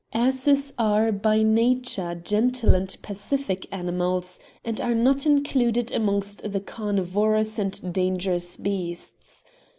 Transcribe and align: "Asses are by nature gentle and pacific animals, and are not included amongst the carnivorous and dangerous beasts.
"Asses 0.27 0.73
are 0.79 1.11
by 1.11 1.43
nature 1.43 2.15
gentle 2.15 2.73
and 2.73 2.97
pacific 3.03 3.67
animals, 3.71 4.39
and 4.65 4.81
are 4.81 4.95
not 4.95 5.27
included 5.27 5.91
amongst 5.91 6.41
the 6.51 6.59
carnivorous 6.59 7.59
and 7.59 7.93
dangerous 7.93 8.57
beasts. 8.57 9.45